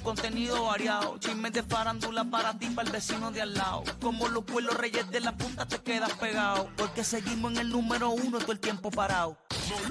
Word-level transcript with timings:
con 0.00 0.16
contenido 0.16 0.64
variado. 0.64 1.18
Chismes 1.18 1.52
de 1.52 1.62
farándula 1.62 2.24
para 2.24 2.58
ti, 2.58 2.66
para 2.68 2.86
el 2.86 2.92
vecino 2.92 3.30
de 3.30 3.42
al 3.42 3.54
lado. 3.54 3.84
Como 4.00 4.28
los 4.28 4.44
pueblos 4.44 4.76
reyes 4.76 5.10
de 5.10 5.20
la 5.20 5.32
punta 5.36 5.66
te 5.66 5.78
quedas 5.78 6.12
pegado. 6.14 6.68
Porque 6.76 7.04
seguimos 7.04 7.52
en 7.52 7.58
el 7.58 7.68
número 7.70 8.10
uno 8.10 8.38
todo 8.38 8.52
el 8.52 8.60
tiempo 8.60 8.90
parado. 8.90 9.36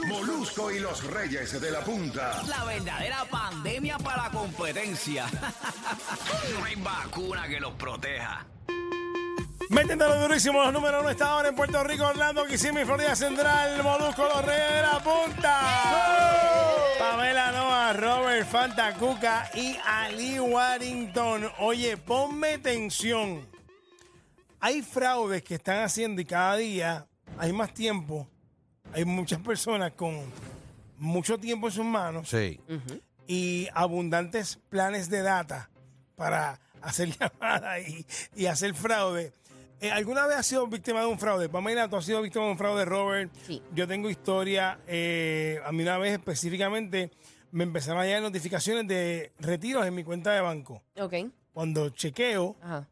Molusco 0.08 0.72
y 0.72 0.80
los 0.80 1.04
Reyes 1.04 1.60
de 1.60 1.72
la 1.72 1.82
Punta. 1.82 2.42
La 2.48 2.64
verdadera 2.64 3.26
pandemia 3.30 3.98
para 3.98 4.24
la 4.24 4.30
competencia. 4.32 5.26
no 6.58 6.66
hay 6.66 6.76
vacuna 6.76 7.48
que 7.48 7.60
los 7.60 7.74
proteja. 7.74 8.46
Metiéndolo 9.70 10.22
durísimo 10.22 10.62
los 10.64 10.72
números 10.72 11.02
uno 11.02 11.10
está 11.10 11.32
ahora 11.32 11.50
en 11.50 11.56
Puerto 11.56 11.84
Rico, 11.84 12.06
Orlando, 12.06 12.46
Kissimmee, 12.46 12.86
Florida 12.86 13.16
Central, 13.16 13.82
Molusco, 13.84 14.24
los 14.24 14.46
Reyes 14.46 14.74
de 14.76 14.82
la 14.82 15.00
Punta. 15.00 15.60
Pamela 18.44 18.44
Noa, 18.44 18.44
Robert 18.44 18.48
Fantacuca 18.48 19.52
y 19.54 19.78
Ali 19.86 20.40
Warrington. 20.40 21.50
Oye, 21.60 21.98
ponme 21.98 22.58
tensión. 22.58 23.48
Hay 24.60 24.82
fraudes 24.82 25.44
que 25.44 25.56
están 25.56 25.84
haciendo 25.84 26.22
y 26.22 26.26
cada 26.26 26.58
día 26.58 27.06
hay 27.38 27.54
más 27.54 27.74
tiempo. 27.74 28.28
Hay 28.94 29.06
muchas 29.06 29.40
personas 29.40 29.92
con 29.94 30.22
mucho 30.98 31.38
tiempo 31.38 31.68
en 31.68 31.74
sus 31.74 31.86
manos 31.86 32.30
Sí. 32.30 32.60
y 33.28 33.68
abundantes 33.74 34.58
planes 34.70 35.10
de 35.10 35.22
data 35.22 35.70
para 36.16 36.60
hacer 36.82 37.10
llamadas 37.20 37.88
y, 37.88 38.06
y 38.36 38.46
hacer 38.48 38.74
fraude. 38.74 39.34
Eh, 39.82 39.92
¿Alguna 39.92 40.26
vez 40.26 40.38
has 40.38 40.48
sido 40.48 40.66
víctima 40.68 41.02
de 41.02 41.06
un 41.08 41.20
fraude? 41.20 41.50
Pamela, 41.50 41.90
tú 41.90 41.98
has 41.98 42.06
sido 42.06 42.22
víctima 42.22 42.46
de 42.46 42.52
un 42.52 42.58
fraude, 42.58 42.86
Robert. 42.86 43.32
Sí. 43.46 43.62
Yo 43.74 43.88
tengo 43.88 44.10
historia. 44.10 44.80
eh, 44.88 45.60
a 45.66 45.72
mí 45.74 45.84
una 45.84 45.98
vez 45.98 46.14
específicamente 46.14 47.12
me 47.56 47.64
empezaron 47.64 48.02
a 48.02 48.06
llegar 48.06 48.22
notificaciones 48.22 48.86
de 48.86 49.32
retiros 49.40 49.86
en 49.86 49.96
mi 49.96 50.04
cuenta 50.04 50.34
de 50.34 50.42
banco. 50.42 50.84
Ok. 51.00 51.14
Cuando 51.54 51.88
chequeo 51.90 52.58
Ajá. 52.62 52.86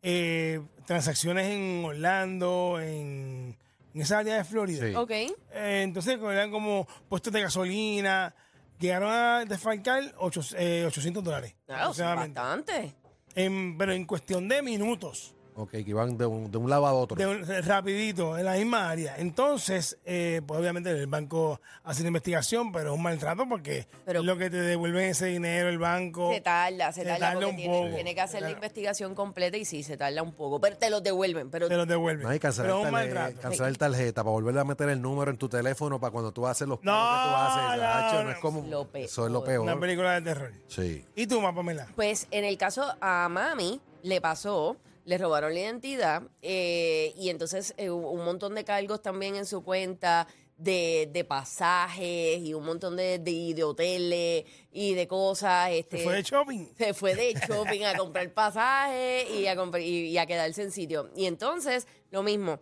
eh, 0.00 0.62
transacciones 0.86 1.46
en 1.48 1.84
Orlando, 1.84 2.78
en, 2.80 3.54
en 3.92 4.00
esa 4.00 4.18
área 4.20 4.36
de 4.36 4.44
Florida. 4.44 4.86
Sí. 4.88 4.94
Ok. 4.94 5.10
Eh, 5.10 5.82
entonces, 5.84 6.18
eran 6.18 6.50
como 6.50 6.88
puestos 7.10 7.30
de 7.34 7.42
gasolina, 7.42 8.34
llegaron 8.78 9.10
a 9.12 9.44
desfalcar 9.44 10.14
ocho- 10.18 10.40
eh, 10.56 10.84
800 10.86 11.22
dólares. 11.22 11.54
Claro, 11.66 11.82
aproximadamente. 11.82 12.40
bastante. 12.40 12.94
En- 13.34 13.76
pero 13.76 13.92
en 13.92 14.06
cuestión 14.06 14.48
de 14.48 14.62
minutos, 14.62 15.34
Ok, 15.60 15.70
que 15.72 15.78
iban 15.88 16.16
de 16.16 16.24
un, 16.24 16.50
de 16.52 16.56
un 16.56 16.70
lado 16.70 16.86
a 16.86 16.92
otro. 16.92 17.16
de 17.16 17.26
un- 17.26 17.44
rapidito, 17.64 18.38
en 18.38 18.44
la 18.44 18.54
misma 18.54 18.88
área. 18.88 19.16
Entonces, 19.18 19.98
eh, 20.04 20.40
pues 20.46 20.60
obviamente 20.60 20.90
el 20.90 21.06
banco 21.08 21.60
hace 21.82 22.02
una 22.02 22.08
investigación, 22.08 22.70
pero 22.70 22.90
es 22.90 22.96
un 22.96 23.02
maltrato 23.02 23.44
porque 23.48 23.88
Pero- 24.04 24.22
lo 24.22 24.36
que 24.38 24.50
te 24.50 24.58
devuelven 24.58 25.06
ese 25.10 25.26
dinero, 25.26 25.68
el 25.68 25.78
banco. 25.78 26.32
Se 26.32 26.40
tarda, 26.40 26.92
se, 26.92 27.00
Se 27.02 27.06
tarda, 27.08 27.18
tarda 27.18 27.32
porque 27.40 27.50
un 27.50 27.56
tiene, 27.56 27.76
poco. 27.82 27.94
tiene 27.94 28.14
que 28.14 28.20
hacer 28.20 28.42
la 28.42 28.50
investigación 28.52 29.16
completa 29.16 29.56
y 29.56 29.64
sí, 29.64 29.82
se 29.82 29.96
tarda 29.96 30.22
un 30.22 30.32
poco. 30.32 30.60
Pero 30.60 30.76
te 30.76 30.90
los 30.90 31.02
devuelven. 31.02 31.50
Pero 31.50 31.68
Te 31.68 31.76
los 31.76 31.88
devuelven. 31.88 32.22
No 32.22 32.28
hay 32.30 32.36
que 32.38 32.42
cancelar, 32.42 32.66
pero 32.70 32.80
es 32.80 32.86
un 32.86 32.92
maltrato. 32.92 33.40
cancelar 33.40 33.76
tarjeta 33.76 34.22
para 34.22 34.32
volver 34.32 34.56
a 34.58 34.64
meter 34.64 34.88
el 34.90 35.02
número 35.02 35.30
en 35.32 35.38
tu 35.38 35.48
teléfono 35.48 35.98
para 35.98 36.12
cuando 36.12 36.30
tú 36.30 36.46
haces 36.46 36.68
los 36.68 36.78
No, 36.84 36.92
pagos 36.92 37.24
que 37.24 37.28
tú 37.28 37.82
haces. 37.82 38.12
no, 38.14 38.24
no. 38.24 38.30
es 38.30 38.38
como, 38.38 38.62
Lo 38.68 38.86
peor. 38.86 39.04
Eso 39.06 39.26
es 39.26 39.32
lo 39.32 39.40
Una 39.40 39.46
peor. 39.48 39.80
película 39.80 40.12
de 40.14 40.22
terror. 40.22 40.52
Sí. 40.68 41.04
¿Y 41.16 41.26
tú, 41.26 41.42
Pamela? 41.42 41.88
Pues 41.96 42.28
en 42.30 42.44
el 42.44 42.56
caso 42.56 42.84
a 43.00 43.28
mami 43.28 43.80
le 44.02 44.20
pasó, 44.20 44.76
le 45.08 45.16
robaron 45.18 45.54
la 45.54 45.60
identidad 45.60 46.22
eh, 46.42 47.12
y 47.16 47.30
entonces 47.30 47.72
eh, 47.78 47.88
un 47.90 48.24
montón 48.24 48.54
de 48.54 48.64
cargos 48.64 49.00
también 49.00 49.36
en 49.36 49.46
su 49.46 49.62
cuenta 49.64 50.26
de, 50.58 51.08
de 51.12 51.24
pasajes 51.24 52.40
y 52.40 52.52
un 52.52 52.64
montón 52.64 52.96
de, 52.96 53.18
de, 53.18 53.54
de 53.54 53.64
hoteles 53.64 54.44
y 54.72 54.94
de 54.94 55.06
cosas. 55.08 55.70
Este, 55.70 55.98
¿Te 55.98 56.04
fue 56.04 56.14
de 56.16 56.22
shopping? 56.22 56.66
se 56.76 56.92
fue 56.94 57.14
de 57.14 57.32
shopping 57.48 57.84
a 57.84 57.96
comprar 57.96 58.32
pasajes 58.34 59.30
y 59.30 59.46
a, 59.46 59.56
comprar- 59.56 59.82
y, 59.82 60.08
y 60.08 60.18
a 60.18 60.26
quedarse 60.26 60.62
en 60.62 60.72
sitio. 60.72 61.10
Y 61.16 61.26
entonces, 61.26 61.86
lo 62.10 62.22
mismo, 62.22 62.60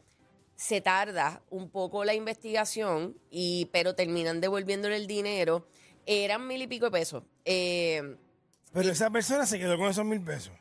se 0.54 0.80
tarda 0.80 1.42
un 1.50 1.68
poco 1.70 2.04
la 2.04 2.14
investigación, 2.14 3.18
y, 3.30 3.66
pero 3.72 3.94
terminan 3.94 4.40
devolviéndole 4.40 4.96
el 4.96 5.06
dinero. 5.06 5.66
Eran 6.06 6.46
mil 6.46 6.62
y 6.62 6.66
pico 6.68 6.84
de 6.86 6.90
pesos. 6.92 7.24
Eh, 7.44 8.16
Pero 8.72 8.90
esa 8.92 9.10
persona 9.10 9.46
se 9.46 9.58
quedó 9.58 9.76
con 9.76 9.88
esos 9.90 10.04
mil 10.04 10.20
pesos. 10.22 10.52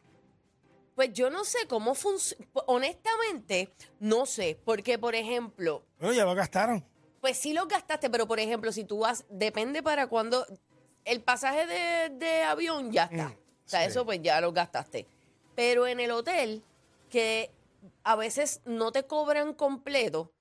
Pues 0.95 1.11
yo 1.13 1.29
no 1.29 1.44
sé 1.44 1.67
cómo 1.67 1.94
funciona. 1.95 2.45
Honestamente, 2.67 3.69
no 4.00 4.25
sé. 4.25 4.57
Porque, 4.66 4.97
por 4.97 5.16
ejemplo, 5.16 5.83
Bueno, 6.00 6.13
ya 6.16 6.25
lo 6.25 6.33
gastaron. 6.35 6.83
pues 7.22 7.38
sí 7.38 7.53
lo 7.53 7.67
gastaste, 7.67 8.09
pero 8.09 8.28
por 8.28 8.39
ejemplo, 8.39 8.72
si 8.72 8.83
tú 8.85 9.00
vas, 9.00 9.25
depende 9.29 9.83
para 9.83 10.07
cuando 10.07 10.45
el 11.03 11.22
pasaje 11.22 11.66
de, 11.67 12.09
de 12.17 12.44
avión 12.44 12.91
ya 12.91 13.03
está. 13.06 13.29
Mm, 13.29 13.33
o 13.33 13.67
sea, 13.69 13.81
sí. 13.81 13.88
eso 13.88 14.06
pues 14.06 14.22
ya 14.22 14.39
lo 14.41 14.51
gastaste. 14.53 15.06
Pero 15.56 15.88
en 15.88 16.00
el 16.00 16.11
hotel, 16.11 16.63
que 17.09 17.51
a 18.03 18.16
veces 18.16 18.62
no 18.66 18.91
te 18.91 19.03
cobran 19.03 19.53
completo 19.53 20.31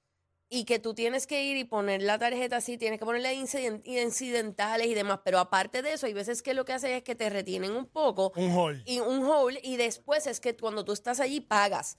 y 0.55 0.65
que 0.65 0.79
tú 0.79 0.95
tienes 0.95 1.27
que 1.27 1.43
ir 1.45 1.57
y 1.57 1.65
poner 1.65 2.01
la 2.03 2.19
tarjeta 2.19 2.59
así, 2.59 2.79
tienes 2.79 2.99
que 3.01 3.05
ponerle 3.05 3.35
inciden- 3.35 3.83
incidentales 3.85 4.87
y 4.87 4.95
demás. 4.95 5.21
Pero 5.25 5.39
aparte 5.39 5.83
de 5.83 5.93
eso, 5.95 6.07
hay 6.07 6.13
veces 6.13 6.43
que 6.43 6.55
lo 6.55 6.65
que 6.65 6.73
hacen 6.73 6.93
es 6.93 7.03
que 7.03 7.15
te 7.15 7.29
retienen 7.29 7.73
un 7.73 7.87
poco 7.87 8.33
Un 8.37 8.53
hall. 8.57 8.83
y 8.87 9.01
un 9.01 9.25
hold 9.25 9.59
y 9.63 9.77
después 9.77 10.27
es 10.27 10.41
que 10.41 10.57
cuando 10.57 10.85
tú 10.85 10.93
estás 10.93 11.21
allí 11.21 11.41
pagas. 11.41 11.99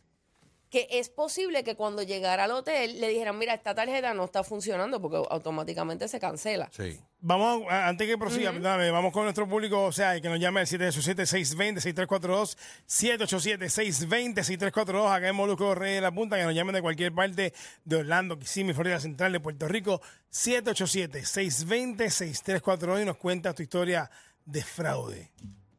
Que 0.70 0.88
es 0.90 1.10
posible 1.10 1.64
que 1.64 1.76
cuando 1.76 2.02
llegara 2.02 2.46
al 2.46 2.52
hotel 2.52 3.00
le 3.00 3.08
dijeran, 3.10 3.38
mira, 3.38 3.54
esta 3.54 3.76
tarjeta 3.76 4.14
no 4.14 4.26
está 4.26 4.44
funcionando 4.44 5.00
porque 5.00 5.18
automáticamente 5.30 6.08
se 6.08 6.20
cancela. 6.20 6.70
Sí. 6.74 7.00
Vamos, 7.28 7.64
a- 7.72 7.88
antes 7.88 8.08
que 8.08 8.20
prosiga, 8.20 8.52
perdóname, 8.52 8.92
vamos 8.92 9.12
con 9.12 9.24
nuestro 9.24 9.50
público, 9.50 9.84
o 9.86 9.92
sea, 9.92 10.22
que 10.22 10.30
nos 10.30 10.40
llame 10.40 10.60
al 10.60 10.68
787-620-6342, 10.68 12.56
787-620-6342, 12.88 15.12
acá 15.12 15.28
en 15.30 15.36
Molusco 15.36 15.74
Rey 15.74 15.96
de 15.96 16.02
la 16.02 16.12
Punta, 16.14 16.38
que 16.38 16.44
nos 16.44 16.54
llamen 16.54 16.76
de 16.76 16.84
cualquier 16.84 17.12
parte 17.14 17.52
de 17.84 17.96
Orlando, 17.96 18.38
Kissimmee, 18.38 18.76
Florida 18.76 19.00
Central, 19.00 19.32
de 19.32 19.40
Puerto 19.40 19.68
Rico, 19.68 20.04
787-620-6342 20.32 23.02
y 23.02 23.06
nos 23.06 23.18
cuenta 23.18 23.54
tu 23.54 23.64
historia 23.64 24.12
de 24.46 24.64
fraude. 24.64 25.32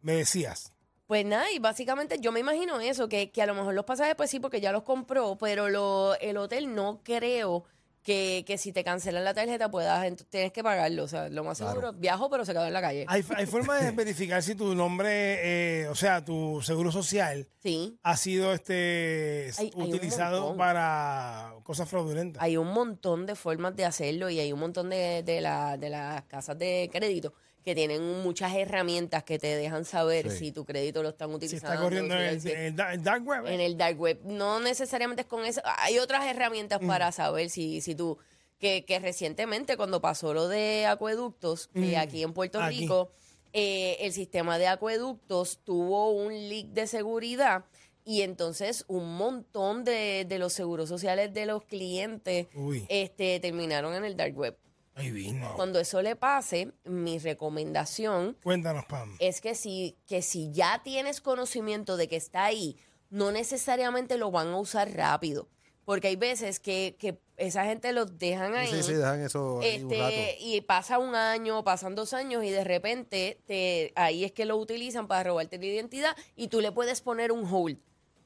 Me 0.02 0.14
decías. 0.14 0.72
Pues 1.06 1.24
nada, 1.24 1.48
y 1.52 1.60
básicamente 1.60 2.18
yo 2.20 2.32
me 2.32 2.40
imagino 2.40 2.80
eso, 2.80 3.08
que, 3.08 3.30
que 3.30 3.40
a 3.40 3.46
lo 3.46 3.54
mejor 3.54 3.72
los 3.74 3.84
pasajes, 3.84 4.16
pues 4.16 4.28
sí, 4.30 4.40
porque 4.40 4.60
ya 4.60 4.72
los 4.72 4.82
compró, 4.82 5.36
pero 5.38 5.68
lo, 5.68 6.16
el 6.20 6.36
hotel 6.36 6.74
no 6.74 7.00
creo 7.04 7.64
que, 8.06 8.44
que 8.46 8.56
si 8.56 8.72
te 8.72 8.84
cancelan 8.84 9.24
la 9.24 9.34
tarjeta 9.34 9.68
puedas, 9.68 10.06
ent- 10.06 10.24
tienes 10.30 10.52
que 10.52 10.62
pagarlo. 10.62 11.02
O 11.02 11.08
sea, 11.08 11.28
lo 11.28 11.42
más 11.42 11.58
Claro. 11.58 11.72
seguro, 11.72 11.92
viajo, 11.92 12.30
pero 12.30 12.44
se 12.44 12.52
quedó 12.52 12.64
en 12.64 12.72
la 12.72 12.80
calle. 12.80 13.04
¿Hay, 13.08 13.24
hay 13.34 13.46
forma 13.46 13.80
de 13.80 13.90
verificar 13.92 14.40
si 14.44 14.54
tu 14.54 14.76
nombre, 14.76 15.82
eh, 15.82 15.88
o 15.88 15.96
sea, 15.96 16.24
tu 16.24 16.62
seguro 16.62 16.92
social 16.92 17.48
Sí. 17.58 17.98
ha 18.04 18.16
sido 18.16 18.52
este 18.52 19.50
Hay- 19.58 19.66
hay 19.66 19.72
un 19.74 19.82
utilizado 19.94 20.40
montón. 20.42 20.56
para 20.58 21.54
cosas 21.64 21.88
fraudulentas? 21.88 22.40
Hay 22.40 22.56
un 22.56 22.68
montón 22.72 23.26
de 23.26 23.34
formas 23.34 23.74
de 23.74 23.84
hacerlo 23.86 24.30
y 24.30 24.38
hay 24.38 24.52
un 24.52 24.60
montón 24.60 24.88
de, 24.88 25.24
de, 25.24 25.40
la- 25.40 25.76
de 25.76 25.90
las 25.90 26.22
casas 26.26 26.56
de 26.56 26.88
crédito 26.92 27.34
que 27.66 27.74
tienen 27.74 28.22
muchas 28.22 28.54
herramientas 28.54 29.24
que 29.24 29.40
te 29.40 29.48
dejan 29.56 29.84
saber 29.84 30.30
Sí. 30.30 30.38
si 30.38 30.52
tu 30.52 30.64
crédito 30.64 31.02
lo 31.02 31.08
están 31.08 31.30
Si 31.30 31.34
utilizando. 31.34 31.72
está 31.72 31.82
corriendo 31.82 32.14
si- 32.14 32.20
en 32.22 32.28
el, 32.28 32.40
si- 32.40 32.50
en 32.52 32.58
el 32.60 32.76
da- 32.76 32.92
el 32.94 33.02
dark 33.02 33.26
web. 33.26 33.44
en 33.48 33.60
el 33.60 33.76
dark 33.76 33.98
web. 34.00 34.20
No 34.22 34.60
necesariamente 34.60 35.22
es 35.22 35.26
con 35.26 35.44
eso. 35.44 35.60
Hay 35.78 35.98
otras 35.98 36.24
herramientas 36.26 36.80
Mm. 36.80 36.86
para 36.86 37.10
saber 37.10 37.50
si, 37.50 37.80
si 37.80 37.96
tú... 37.96 38.18
Que, 38.60 38.84
que 38.86 38.98
recientemente 39.00 39.76
cuando 39.76 40.00
pasó 40.00 40.32
lo 40.32 40.46
de 40.48 40.86
acueductos, 40.86 41.66
que 41.74 41.96
aquí 41.98 42.22
en 42.22 42.32
Puerto 42.32 42.58
Mm. 42.60 42.62
Aquí. 42.62 42.80
Rico, 42.82 43.10
eh, 43.52 43.96
el 44.00 44.12
sistema 44.14 44.56
de 44.58 44.68
acueductos 44.68 45.58
tuvo 45.64 46.10
un 46.12 46.32
leak 46.32 46.68
de 46.68 46.86
seguridad 46.86 47.64
y 48.04 48.22
entonces 48.22 48.84
un 48.88 49.14
montón 49.16 49.84
de, 49.84 50.24
de 50.26 50.38
los 50.38 50.52
seguros 50.54 50.88
sociales 50.88 51.34
de 51.34 51.44
los 51.46 51.64
clientes 51.64 52.46
Uy. 52.54 52.86
este, 52.88 53.40
terminaron 53.40 53.92
en 53.94 54.04
el 54.06 54.16
dark 54.16 54.34
web. 54.38 54.56
Vino. 54.96 55.52
Cuando 55.56 55.78
eso 55.78 56.00
le 56.02 56.16
pase, 56.16 56.72
mi 56.84 57.18
recomendación 57.18 58.36
Cuéntanos, 58.42 58.84
Pam. 58.86 59.14
es 59.18 59.40
que 59.40 59.54
si, 59.54 59.96
que 60.06 60.22
si 60.22 60.50
ya 60.52 60.82
tienes 60.82 61.20
conocimiento 61.20 61.96
de 61.96 62.08
que 62.08 62.16
está 62.16 62.44
ahí, 62.44 62.76
no 63.10 63.30
necesariamente 63.32 64.16
lo 64.18 64.30
van 64.30 64.48
a 64.48 64.58
usar 64.58 64.90
rápido. 64.94 65.48
Porque 65.84 66.08
hay 66.08 66.16
veces 66.16 66.58
que, 66.58 66.96
que 66.98 67.20
esa 67.36 67.64
gente 67.64 67.92
los 67.92 68.18
dejan 68.18 68.56
ahí. 68.56 68.68
Sí, 68.68 68.82
sí, 68.82 68.94
dejan 68.94 69.20
eso 69.22 69.60
ahí 69.60 69.84
un 69.84 69.90
rato. 69.90 70.08
Este, 70.08 70.36
y 70.40 70.60
pasa 70.62 70.98
un 70.98 71.14
año, 71.14 71.62
pasan 71.62 71.94
dos 71.94 72.12
años 72.12 72.42
y 72.42 72.50
de 72.50 72.64
repente 72.64 73.40
te, 73.46 73.92
ahí 73.94 74.24
es 74.24 74.32
que 74.32 74.46
lo 74.46 74.56
utilizan 74.56 75.06
para 75.06 75.22
robarte 75.22 75.58
la 75.58 75.66
identidad 75.66 76.16
y 76.34 76.48
tú 76.48 76.60
le 76.60 76.72
puedes 76.72 77.00
poner 77.02 77.30
un 77.30 77.44
hold 77.48 77.78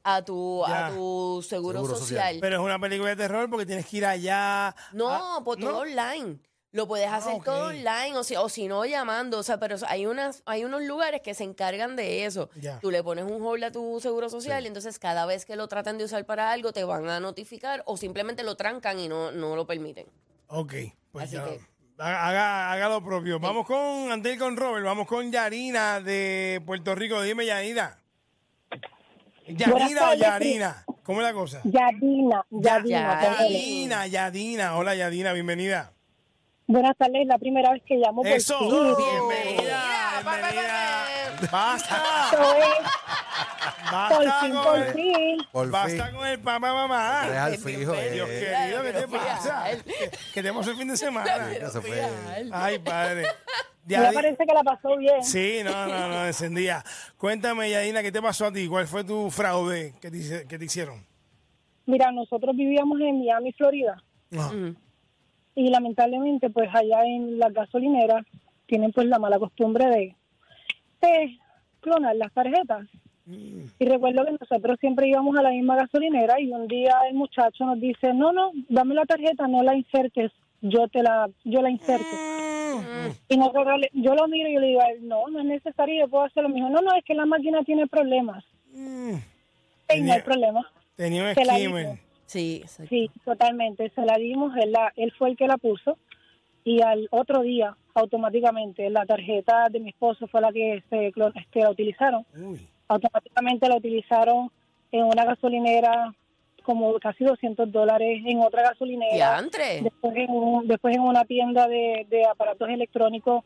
a 0.04 0.24
tu, 0.24 0.64
Ya. 0.66 0.86
a 0.86 0.90
tu 0.94 1.44
seguro, 1.46 1.80
Seguro 1.80 1.98
social. 1.98 2.06
social. 2.06 2.38
Pero 2.40 2.56
es 2.56 2.62
una 2.62 2.78
película 2.78 3.10
de 3.10 3.16
terror 3.16 3.50
porque 3.50 3.66
tienes 3.66 3.84
que 3.86 3.98
ir 3.98 4.06
allá. 4.06 4.74
No, 4.94 5.10
Ah, 5.10 5.42
pues 5.44 5.58
todo 5.60 5.72
¿no? 5.72 5.78
online. 5.80 6.38
Lo 6.72 6.86
puedes 6.86 7.08
Ah, 7.08 7.16
hacer 7.16 7.42
todo 7.42 7.66
online 7.68 8.16
o 8.16 8.22
si, 8.22 8.36
o 8.36 8.48
si 8.48 8.68
no 8.68 8.84
llamando. 8.84 9.38
O 9.38 9.42
sea, 9.42 9.58
pero 9.58 9.74
hay 9.88 10.06
unas, 10.06 10.42
hay 10.46 10.64
unos 10.64 10.82
lugares 10.82 11.20
que 11.20 11.34
se 11.34 11.42
encargan 11.42 11.96
de 11.96 12.24
eso. 12.26 12.48
Ya. 12.60 12.78
Tú 12.78 12.92
le 12.92 13.02
pones 13.02 13.24
un 13.24 13.42
hold 13.44 13.64
a 13.64 13.72
tu 13.72 13.98
seguro 14.00 14.30
social 14.30 14.62
y 14.64 14.68
entonces 14.68 14.98
cada 15.00 15.26
vez 15.26 15.44
que 15.44 15.56
lo 15.56 15.66
tratan 15.66 15.98
de 15.98 16.04
usar 16.04 16.24
para 16.26 16.52
algo 16.52 16.72
te 16.72 16.84
van 16.84 17.08
a 17.08 17.18
notificar 17.18 17.82
o 17.86 17.96
simplemente 17.96 18.44
lo 18.44 18.54
trancan 18.56 19.00
y 19.00 19.08
no, 19.08 19.32
no 19.32 19.56
lo 19.56 19.66
permiten. 19.66 20.06
Ok. 20.46 20.74
Pues 21.10 21.24
Así 21.24 21.36
ya. 21.36 21.44
que- 21.44 21.60
Haga, 21.98 22.28
haga- 22.28 22.72
haga 22.72 22.88
lo 22.88 23.04
propio. 23.04 23.38
Vamos 23.40 23.66
con, 23.66 24.24
ir 24.24 24.38
con 24.38 24.56
Robert, 24.56 24.86
vamos 24.86 25.06
con 25.06 25.30
Yarina 25.30 26.00
de 26.00 26.62
Puerto 26.64 26.94
Rico. 26.94 27.20
Dime, 27.20 27.44
Yarina. 27.44 27.98
¿Yarina 29.46 30.10
o 30.10 30.14
Yarina? 30.14 30.84
¿Cómo 31.02 31.20
es 31.20 31.26
la 31.26 31.34
cosa? 31.34 31.60
Yadina, 31.64 32.42
Yadina. 32.50 33.22
Yadina, 33.38 34.06
Yadina. 34.06 34.76
Hola, 34.76 34.94
Yadina, 34.94 35.32
bienvenida. 35.34 35.92
Buenas 36.70 36.96
tardes, 36.96 37.26
la 37.26 37.36
primera 37.36 37.72
vez 37.72 37.82
que 37.84 37.96
llamo 37.96 38.22
por 38.22 38.30
Eso. 38.30 38.56
ti. 38.60 38.64
Bienvenida, 39.02 40.22
bienvenida. 40.22 41.04
Basta. 41.50 42.02
Basta 43.90 44.16
por 44.16 44.32
fin, 44.40 44.52
con 44.54 44.62
por 44.64 44.78
el- 44.78 44.94
fin. 44.94 45.38
Por 45.50 45.70
Basta 45.70 46.06
fin. 46.06 46.14
con 46.16 46.26
el 46.28 46.38
papá, 46.38 46.72
mamá. 46.72 47.22
Eres 47.26 47.38
al 47.38 47.58
fijo. 47.58 47.92
Dios 47.92 48.28
eh. 48.30 48.54
querido, 48.56 48.82
¿qué 48.84 48.92
te 48.92 49.08
pasa? 49.08 49.64
Que- 49.84 50.10
Que 50.10 50.34
tenemos 50.34 50.64
el 50.68 50.76
fin 50.76 50.86
de 50.86 50.96
semana. 50.96 51.52
Eso 51.52 51.82
fue. 51.82 52.02
Ay, 52.52 52.78
padre. 52.78 53.24
Me 53.86 53.96
Yadi- 53.96 54.14
parece 54.14 54.46
que 54.46 54.54
la 54.54 54.62
pasó 54.62 54.96
bien. 54.96 55.24
Sí, 55.24 55.62
no, 55.64 55.86
no, 55.88 56.06
no, 56.08 56.24
encendía. 56.26 56.84
Cuéntame, 57.16 57.68
Yadina, 57.68 58.00
¿qué 58.02 58.12
te 58.12 58.22
pasó 58.22 58.46
a 58.46 58.52
ti? 58.52 58.68
¿Cuál 58.68 58.86
fue 58.86 59.02
tu 59.02 59.28
fraude 59.30 59.94
que 60.00 60.08
te, 60.08 60.18
hice- 60.18 60.46
que 60.46 60.56
te 60.56 60.66
hicieron? 60.66 61.04
Mira, 61.86 62.12
nosotros 62.12 62.54
vivíamos 62.54 63.00
en 63.00 63.18
Miami, 63.18 63.52
Florida, 63.54 64.00
Ajá. 64.38 64.52
Y 65.54 65.68
lamentablemente, 65.68 66.50
pues 66.50 66.68
allá 66.74 67.04
en 67.04 67.38
las 67.38 67.52
gasolineras 67.52 68.24
tienen 68.66 68.92
pues 68.92 69.06
la 69.06 69.18
mala 69.18 69.38
costumbre 69.38 69.86
de, 69.86 70.16
de 71.02 71.38
clonar 71.80 72.16
las 72.16 72.32
tarjetas. 72.32 72.86
Y 73.78 73.84
recuerdo 73.84 74.24
que 74.24 74.36
nosotros 74.40 74.78
siempre 74.80 75.08
íbamos 75.08 75.36
a 75.38 75.42
la 75.42 75.50
misma 75.50 75.76
gasolinera 75.76 76.40
y 76.40 76.50
un 76.50 76.66
día 76.66 76.96
el 77.08 77.14
muchacho 77.14 77.64
nos 77.64 77.80
dice, 77.80 78.12
no, 78.12 78.32
no, 78.32 78.50
dame 78.68 78.94
la 78.94 79.04
tarjeta, 79.04 79.46
no 79.46 79.62
la 79.62 79.76
insertes, 79.76 80.32
yo 80.60 80.88
te 80.88 81.02
la, 81.02 81.30
yo 81.44 81.62
la 81.62 81.70
inserto. 81.70 82.16
Y 83.28 83.36
nosotros 83.36 83.80
yo 83.92 84.14
lo 84.14 84.26
miro 84.28 84.48
y 84.48 84.54
yo 84.54 84.60
le 84.60 84.66
digo, 84.68 84.80
no, 85.02 85.28
no 85.28 85.40
es 85.40 85.44
necesario, 85.44 86.04
yo 86.04 86.10
puedo 86.10 86.24
hacerlo. 86.24 86.48
Me 86.48 86.56
dijo, 86.56 86.70
no, 86.70 86.80
no, 86.80 86.94
es 86.94 87.04
que 87.04 87.14
la 87.14 87.26
máquina 87.26 87.62
tiene 87.62 87.86
problemas. 87.86 88.44
Mm. 88.72 89.14
Y 89.94 90.00
no 90.00 90.12
hay 90.12 90.22
problema. 90.22 90.66
Tenía 90.96 91.22
un 91.22 91.30
hizo. 91.30 92.09
Sí, 92.30 92.60
exacto. 92.62 92.88
Sí, 92.90 93.10
totalmente. 93.24 93.90
Se 93.94 94.02
la 94.02 94.16
dimos, 94.16 94.56
él, 94.56 94.70
la- 94.72 94.92
él 94.96 95.12
fue 95.18 95.30
el 95.30 95.36
que 95.36 95.48
la 95.48 95.56
puso 95.58 95.98
y 96.64 96.80
al 96.80 97.08
otro 97.10 97.42
día, 97.42 97.76
automáticamente, 97.94 98.88
la 98.90 99.04
tarjeta 99.04 99.68
de 99.68 99.80
mi 99.80 99.88
esposo 99.90 100.28
fue 100.28 100.40
la 100.40 100.52
que 100.52 100.82
se 100.90 101.10
clon- 101.12 101.32
este, 101.34 101.60
la 101.60 101.70
utilizaron. 101.70 102.24
Uy. 102.36 102.68
Automáticamente 102.86 103.68
la 103.68 103.76
utilizaron 103.76 104.50
en 104.92 105.04
una 105.04 105.24
gasolinera 105.24 106.14
como 106.62 106.92
casi 107.00 107.24
200 107.24 107.72
dólares, 107.72 108.22
en 108.24 108.40
otra 108.42 108.62
gasolinera. 108.62 109.14
Diantre. 109.14 109.80
Después 109.82 110.16
en, 110.16 110.30
un- 110.30 110.68
después 110.68 110.94
en 110.94 111.02
una 111.02 111.24
tienda 111.24 111.66
de, 111.66 112.06
de 112.10 112.26
aparatos 112.26 112.68
electrónicos. 112.68 113.42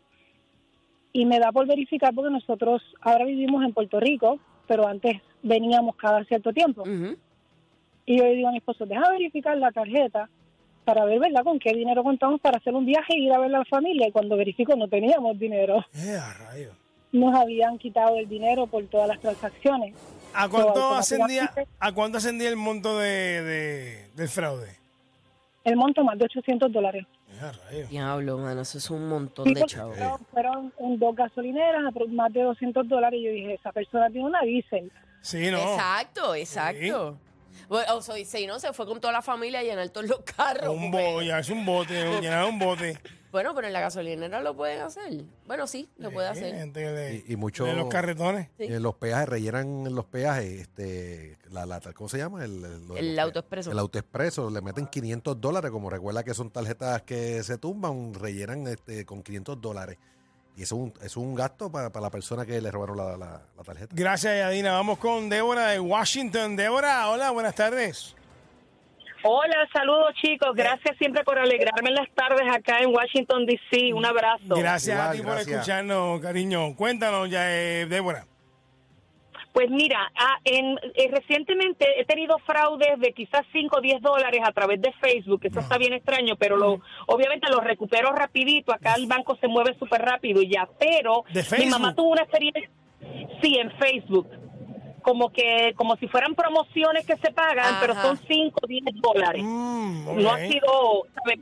Y 1.13 1.25
me 1.27 1.39
da 1.39 1.53
por 1.53 1.67
verificar 1.67 2.13
porque 2.15 2.31
nosotros 2.33 2.83
ahora 3.01 3.25
vivimos 3.25 3.65
en 3.65 3.73
Puerto 3.73 3.99
Rico, 4.01 4.39
pero 4.67 4.87
antes 4.89 5.23
veníamos 5.43 5.95
cada 5.97 6.25
cierto 6.25 6.53
tiempo. 6.53 6.83
Ujú. 6.83 7.17
Y 8.06 8.19
yo 8.19 8.25
le 8.25 8.35
digo 8.35 8.49
a 8.49 8.53
mi 8.53 8.59
esposo, 8.59 8.85
deja 8.87 9.09
verificar 9.11 9.56
la 9.56 9.73
tarjeta 9.73 10.29
para 10.85 11.05
ver, 11.06 11.19
¿verdad?, 11.21 11.43
con 11.45 11.59
qué 11.59 11.73
dinero 11.73 12.03
contamos 12.03 12.41
para 12.41 12.59
hacer 12.59 12.75
un 12.75 12.85
viaje 12.85 13.15
e 13.15 13.21
ir 13.21 13.33
a 13.33 13.39
ver 13.39 13.55
a 13.55 13.59
la 13.61 13.65
familia. 13.65 14.06
Y 14.09 14.12
cuando 14.12 14.37
verifico 14.37 14.77
no 14.77 14.87
teníamos 14.89 15.39
dinero. 15.39 15.85
Eh, 15.95 16.17
a 16.17 16.35
rayos. 16.35 16.77
Nos 17.12 17.35
habían 17.35 17.79
quitado 17.79 18.17
el 18.17 18.29
dinero 18.29 18.67
por 18.67 18.85
todas 18.87 19.09
las 19.09 19.21
transacciones. 19.21 19.95
¿A 20.35 20.49
cuánto 20.49 20.75
So, 20.75 20.95
ascendía, 20.95 21.53
¿a 21.79 21.93
cuánto 21.93 22.19
ascendía 22.19 22.49
el 22.49 22.56
monto 22.56 22.99
de, 22.99 23.43
de- 23.43 24.09
del 24.17 24.29
fraude? 24.29 24.69
El 25.62 25.77
monto 25.77 26.05
más 26.05 26.19
de 26.19 26.25
800 26.27 26.71
dólares. 26.73 27.06
Eh, 27.31 27.39
a 27.41 27.53
rayos. 27.53 27.89
Diablo, 27.89 28.37
mano, 28.39 28.61
eso 28.61 28.77
es 28.79 28.91
un 28.91 29.09
montón 29.09 29.47
Sí, 29.47 29.55
de 29.55 29.62
chavos. 29.62 29.97
fueron- 29.97 30.19
Fueron 30.33 30.73
en 30.81 30.99
dos 30.99 31.15
gasolineras, 31.17 31.83
más 32.11 32.33
de 32.33 32.43
200 32.43 32.87
dólares. 32.89 33.19
Y 33.21 33.25
yo 33.25 33.31
dije, 33.31 33.55
esa 33.55 33.73
persona 33.73 34.11
tiene 34.11 34.27
una 34.27 34.43
diésel. 34.43 34.91
Sí, 35.23 35.51
no. 35.51 35.56
Exacto, 35.59 36.35
exacto. 36.35 37.17
Bueno, 37.69 37.97
o 37.97 38.03
sea, 38.03 38.19
y 38.19 38.25
si 38.25 38.47
no, 38.47 38.59
se 38.61 38.73
fue 38.73 38.87
con 38.87 39.01
toda 39.01 39.13
la 39.13 39.23
familia 39.23 39.61
a 39.61 39.63
llenar 39.63 39.89
todos 39.91 40.09
los 40.09 40.21
carros. 40.21 40.69
Un 40.75 40.91
porque- 40.91 41.13
bo, 41.13 41.23
ya 41.23 41.39
es 41.39 41.49
un 41.49 41.65
bote, 41.65 41.93
llenar 42.21 42.45
un 42.47 42.59
bote. 42.59 42.99
Bueno, 43.33 43.53
pero 43.53 43.67
en 43.67 43.73
la 43.73 43.81
gasolinera 43.81 44.41
lo 44.43 44.55
pueden 44.55 44.81
hacer. 44.83 45.25
Bueno, 45.47 45.67
sí, 45.67 45.89
lo 45.99 46.13
puede 46.13 46.29
Eh, 46.29 46.31
hacer. 46.31 46.55
gente 46.55 46.81
que 46.85 46.91
le- 46.93 47.15
Y- 47.27 47.33
y 47.33 47.37
mucho- 47.37 47.65
de 47.65 47.75
los 47.75 47.89
carretones. 47.89 48.49
Sí. 48.59 48.65
En 48.67 48.81
los 48.81 48.95
peajes, 48.95 49.29
rellenan 49.29 49.87
en 49.89 49.95
los 49.97 50.05
peajes, 50.05 50.61
este, 50.61 51.37
la, 51.51 51.67
la- 51.67 51.81
¿cómo 51.95 52.09
se 52.09 52.19
llama? 52.19 52.45
El, 52.45 52.65
el, 52.65 52.87
lo 52.87 52.95
de 52.95 53.01
El 53.01 53.17
los 53.17 53.25
autoexpreso. 53.25 53.73
El 53.73 53.79
autoexpreso, 53.81 54.51
le 54.51 54.61
meten 54.61 54.87
500 54.87 55.41
dólares, 55.41 55.73
como 55.73 55.91
recuerda 55.91 56.23
que 56.23 56.33
son 56.33 56.51
tarjetas 56.51 57.03
que 57.03 57.43
se 57.43 57.59
tumban, 57.59 58.15
rellenan 58.15 58.69
este, 58.69 59.05
con 59.05 59.21
500 59.25 59.61
dólares. 59.61 59.99
Y 60.56 60.62
eso 60.62 60.77
es 60.77 60.81
un, 60.83 60.89
eso 60.99 61.05
es 61.06 61.17
un 61.17 61.35
gasto 61.35 61.71
para, 61.71 61.91
para 61.91 62.05
la 62.05 62.11
persona 62.11 62.47
que 62.47 62.61
le 62.61 62.71
robaron 62.71 62.97
la, 62.97 63.17
la- 63.17 63.43
la 63.56 63.62
tarjeta. 63.65 63.93
Gracias, 63.97 64.37
Yadina. 64.39 64.73
Vamos 64.73 64.99
con 64.99 65.29
Débora 65.29 65.69
de 65.69 65.81
Washington. 65.81 66.55
Débora, 66.56 67.09
hola, 67.09 67.31
buenas 67.33 67.55
tardes. 67.56 68.15
Hola, 69.27 69.56
saludos 69.73 70.15
chicos. 70.21 70.51
Gracias 70.55 70.97
siempre 70.99 71.25
por 71.25 71.39
alegrarme 71.39 71.89
en 71.89 71.95
las 71.97 72.09
tardes 72.15 72.43
acá 72.55 72.79
en 72.81 72.95
Washington, 72.95 73.47
D.C. 73.47 73.95
Un 73.95 74.05
abrazo. 74.05 74.55
Gracias 74.55 74.97
a 74.99 75.03
Igual, 75.03 75.17
ti 75.17 75.23
por 75.23 75.33
gracias. 75.33 75.55
escucharnos, 75.56 76.21
cariño. 76.21 76.77
Cuéntanos, 76.77 77.31
ya, 77.31 77.51
eh, 77.51 77.87
Débora. 77.87 78.27
Pues 79.55 79.71
mira, 79.71 80.11
ah, 80.17 80.41
en, 80.45 80.77
eh, 80.97 81.09
recientemente 81.12 81.87
he 81.97 82.05
tenido 82.05 82.39
fraudes 82.41 82.99
de 82.99 83.12
quizás 83.12 83.43
5 83.53 83.77
o 83.77 83.81
10 83.81 84.03
dólares 84.03 84.41
a 84.45 84.51
través 84.51 84.83
de 84.83 84.93
Facebook. 84.95 85.43
Eso 85.45 85.61
está 85.61 85.79
bien 85.79 85.93
extraño, 85.93 86.35
pero 86.37 86.56
lo, 86.56 86.81
obviamente 87.06 87.49
lo 87.49 87.61
recupero 87.61 88.11
rapidito. 88.11 88.75
Acá 88.75 88.95
el 88.97 89.06
banco 89.06 89.37
se 89.37 89.47
mueve 89.47 89.77
súper 89.79 90.03
rápido 90.03 90.43
y 90.43 90.51
ya. 90.51 90.69
Pero 90.77 91.23
¿De 91.33 91.45
mi 91.56 91.67
mamá 91.67 91.95
tuvo 91.95 92.09
una 92.09 92.23
experiencia, 92.23 92.69
sí, 93.41 93.55
en 93.56 93.71
Facebook. 93.79 94.29
Como 95.03 95.31
que, 95.31 95.73
como 95.77 95.95
si 95.99 96.09
fueran 96.09 96.35
promociones 96.35 97.06
que 97.06 97.17
se 97.19 97.31
pagan, 97.31 97.75
Ajá. 97.75 97.79
pero 97.81 97.95
son 97.95 98.19
5 98.27 98.59
o 98.61 98.67
10 98.67 98.83
dólares. 99.01 99.43
Mm, 99.45 100.21
no 100.21 100.33
ha 100.33 100.39
sido, 100.39 101.06
¿sabe? 101.15 101.39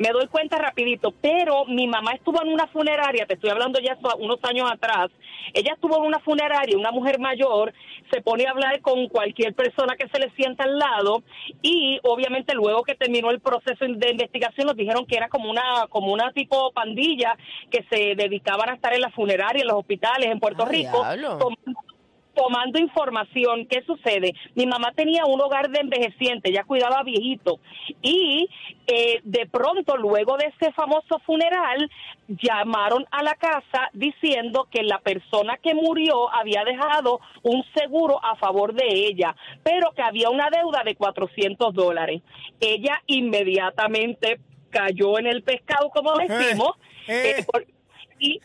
Me 0.00 0.08
doy 0.08 0.26
cuenta 0.28 0.56
rapidito, 0.56 1.12
pero 1.20 1.66
mi 1.66 1.86
mamá 1.86 2.12
estuvo 2.12 2.42
en 2.42 2.50
una 2.50 2.66
funeraria, 2.68 3.26
te 3.26 3.34
estoy 3.34 3.50
hablando 3.50 3.78
ya 3.80 3.98
unos 4.18 4.38
años 4.44 4.70
atrás, 4.72 5.10
ella 5.52 5.74
estuvo 5.74 5.98
en 5.98 6.04
una 6.04 6.18
funeraria, 6.20 6.78
una 6.78 6.90
mujer 6.90 7.18
mayor, 7.18 7.74
se 8.10 8.22
pone 8.22 8.46
a 8.46 8.50
hablar 8.50 8.80
con 8.80 9.08
cualquier 9.08 9.54
persona 9.54 9.96
que 9.96 10.08
se 10.08 10.18
le 10.18 10.30
sienta 10.30 10.64
al 10.64 10.78
lado 10.78 11.22
y 11.60 12.00
obviamente 12.02 12.54
luego 12.54 12.82
que 12.82 12.94
terminó 12.94 13.30
el 13.30 13.40
proceso 13.40 13.84
de 13.84 14.10
investigación 14.10 14.68
nos 14.68 14.76
dijeron 14.76 15.04
que 15.04 15.16
era 15.16 15.28
como 15.28 15.50
una 15.50 15.86
como 15.90 16.12
una 16.12 16.32
tipo 16.32 16.72
pandilla 16.72 17.36
que 17.70 17.84
se 17.90 18.14
dedicaban 18.16 18.70
a 18.70 18.74
estar 18.74 18.94
en 18.94 19.02
la 19.02 19.10
funeraria, 19.10 19.60
en 19.60 19.68
los 19.68 19.76
hospitales 19.76 20.30
en 20.30 20.40
Puerto 20.40 20.64
Ah, 20.64 20.70
Rico, 20.70 21.04
tomando 21.38 21.80
tomando 22.40 22.78
información. 22.78 23.66
¿Qué 23.66 23.82
sucede? 23.82 24.32
Mi 24.54 24.64
mamá 24.66 24.92
tenía 24.92 25.26
un 25.26 25.40
hogar 25.42 25.68
de 25.70 25.80
envejeciente, 25.80 26.48
ella 26.48 26.64
cuidaba 26.64 27.00
a 27.00 27.02
viejitos. 27.02 27.56
Y 28.00 28.48
eh, 28.86 29.20
de 29.24 29.46
pronto, 29.46 29.96
luego 29.98 30.38
de 30.38 30.46
ese 30.46 30.72
famoso 30.72 31.18
funeral, 31.26 31.90
llamaron 32.28 33.04
a 33.10 33.22
la 33.22 33.34
casa 33.34 33.90
diciendo 33.92 34.68
que 34.70 34.82
la 34.82 35.00
persona 35.00 35.58
que 35.58 35.74
murió 35.74 36.32
había 36.34 36.64
dejado 36.64 37.20
un 37.42 37.62
seguro 37.74 38.18
a 38.24 38.36
favor 38.36 38.72
de 38.72 38.86
ella, 38.88 39.36
pero 39.62 39.90
que 39.92 40.02
había 40.02 40.30
una 40.30 40.48
deuda 40.48 40.82
de 40.82 40.94
400 40.94 41.74
dólares. 41.74 42.22
Ella 42.60 43.02
inmediatamente 43.06 44.40
cayó 44.70 45.18
en 45.18 45.26
el 45.26 45.42
pescado, 45.42 45.90
como 45.90 46.14
decimos, 46.16 46.70
eh. 47.06 47.36
eh, 47.40 47.44
por- 47.44 47.66
y 48.18 48.40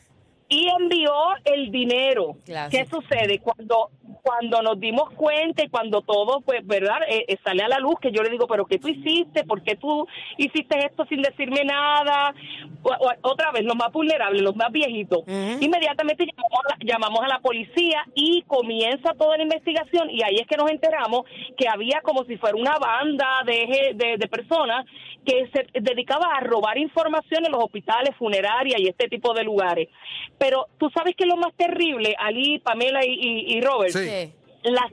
y 0.48 0.67
envió 0.79 1.12
el 1.43 1.72
dinero. 1.72 2.36
Claro. 2.46 2.69
¿Qué 2.69 2.86
sucede? 2.86 3.39
Cuando 3.39 3.89
cuando 4.25 4.63
nos 4.63 4.79
dimos 4.79 5.12
cuenta 5.12 5.63
y 5.63 5.70
cuando 5.70 6.01
todo, 6.01 6.41
pues, 6.41 6.65
¿verdad? 6.65 6.98
Eh, 7.08 7.25
eh, 7.27 7.38
sale 7.44 7.62
a 7.62 7.67
la 7.67 7.77
luz 7.77 7.94
que 8.01 8.12
yo 8.12 8.24
le 8.24 8.32
digo, 8.32 8.48
pero 8.48 8.65
¿qué 8.65 8.79
tú 8.79 8.88
hiciste? 8.88 9.44
¿Por 9.44 9.62
qué 9.62 9.75
tú 9.75 10.08
hiciste 10.38 10.79
esto 10.84 11.05
sin 11.05 11.22
decirme 11.22 11.63
nada? 11.63 12.34
O- 12.82 12.89
o- 13.08 13.29
otra 13.32 13.51
vez, 13.51 13.63
los 13.63 13.75
más 13.75 13.91
vulnerables, 13.91 14.41
los 14.41 14.55
más 14.55 14.72
viejitos. 14.72 15.20
Inmediatamente 15.62 16.25
llamamos 16.25 16.60
a, 16.65 16.70
la, 16.70 16.77
llamamos 16.84 17.20
a 17.24 17.27
la 17.27 17.39
policía 17.39 18.03
y 18.15 18.41
comienza 18.48 19.13
toda 19.13 19.38
la 19.38 19.44
investigación 19.44 20.10
y 20.10 20.24
ahí 20.24 20.38
es 20.38 20.48
que 20.48 20.58
nos 20.58 20.72
enteramos 20.72 21.22
que 21.55 21.67
había 21.70 22.01
como 22.01 22.24
si 22.25 22.38
fuera 22.38 22.55
una 22.58 22.77
banda 22.79 23.44
de, 23.46 23.91
de, 23.94 24.17
de 24.17 24.27
personas 24.27 24.86
que 25.25 25.50
se 25.53 25.67
dedicaba 25.82 26.27
a 26.36 26.39
robar 26.41 26.77
información 26.77 27.46
en 27.46 27.51
los 27.51 27.63
hospitales, 27.63 28.15
funerarias 28.17 28.79
y 28.79 28.88
este 28.88 29.08
tipo 29.08 29.34
de 29.34 29.44
lugares. 29.44 29.89
Pero 30.38 30.67
tú 30.77 30.89
sabes 30.96 31.15
que 31.15 31.24
es 31.24 31.29
lo 31.29 31.38
más 31.38 31.53
terrible, 31.55 32.15
Ali, 32.20 32.60
Pamela 32.60 33.05
y, 33.05 33.10
y- 33.13 33.58
y 33.58 33.62
Robert. 33.62 33.91
Sí. 33.91 34.08
Sí. 34.08 34.34
Las- 34.63 34.91